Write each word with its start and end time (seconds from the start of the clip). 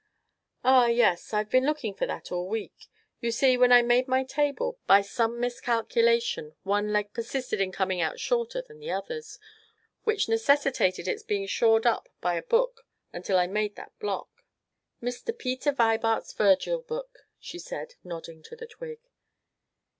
"Ah 0.63 0.87
yes, 0.87 1.31
I've 1.31 1.51
been 1.51 1.63
looking 1.67 1.93
for 1.93 2.07
that 2.07 2.31
all 2.31 2.45
the 2.45 2.49
week. 2.49 2.87
You 3.19 3.29
see, 3.31 3.55
when 3.55 3.71
I 3.71 3.83
made 3.83 4.07
my 4.07 4.23
table, 4.23 4.79
by 4.87 5.01
some 5.03 5.39
miscalculation, 5.39 6.55
one 6.63 6.91
leg 6.91 7.13
persisted 7.13 7.61
in 7.61 7.71
coming 7.71 8.01
out 8.01 8.19
shorter 8.19 8.63
than 8.63 8.79
the 8.79 8.89
others, 8.89 9.37
which 10.03 10.27
necessitated 10.27 11.07
its 11.07 11.21
being 11.21 11.45
shored 11.45 11.85
up 11.85 12.09
by 12.19 12.33
a 12.33 12.41
book 12.41 12.83
until 13.13 13.37
I 13.37 13.45
made 13.45 13.75
that 13.75 13.91
block." 13.99 14.43
"Mr. 15.03 15.37
Peter 15.37 15.71
Vibart's 15.71 16.33
Virgil 16.33 16.81
book!" 16.81 17.27
she 17.39 17.59
said, 17.59 17.93
nodding 18.03 18.41
to 18.41 18.55
the 18.55 18.65
twig. 18.65 19.01